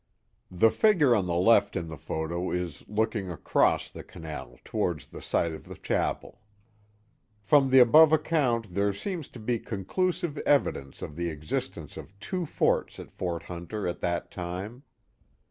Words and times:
The 0.49 0.71
figure 0.71 1.13
on 1.15 1.27
the 1.27 1.35
left 1.35 1.75
in 1.75 1.87
the 1.87 1.95
photo 1.95 2.49
is 2.49 2.83
looking 2.87 3.29
across 3.29 3.87
the 3.87 4.03
canal 4.03 4.57
towards 4.63 5.05
the 5.05 5.21
site 5.21 5.51
of 5.51 5.65
the 5.65 5.75
cliapel. 5.75 6.37
From 7.39 7.69
the 7.69 7.77
above 7.77 8.11
account 8.11 8.73
there 8.73 8.93
seems 8.93 9.27
to 9.27 9.39
be 9.39 9.59
conclusive 9.59 10.39
evi 10.47 10.73
dence 10.73 11.03
of 11.03 11.15
the 11.15 11.29
existence 11.29 11.97
of 11.97 12.17
two 12.19 12.47
forts 12.47 12.97
at 12.99 13.11
Fort 13.11 13.43
Hunter 13.43 13.87
at 13.87 13.99
that 14.01 14.31
time. 14.31 14.81